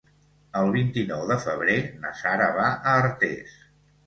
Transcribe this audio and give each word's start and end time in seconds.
El 0.61 0.71
vint-i-nou 0.75 1.25
de 1.31 1.37
febrer 1.43 1.75
na 2.07 2.15
Sara 2.23 2.49
va 2.57 2.67
a 2.73 2.97
Artés. 3.05 3.55